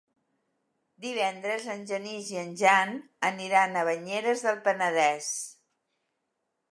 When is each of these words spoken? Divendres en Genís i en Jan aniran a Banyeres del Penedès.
Divendres 1.03 1.67
en 1.73 1.83
Genís 1.91 2.31
i 2.33 2.39
en 2.43 2.55
Jan 2.61 2.93
aniran 3.29 3.77
a 3.77 3.83
Banyeres 3.91 4.43
del 4.49 4.57
Penedès. 4.69 5.29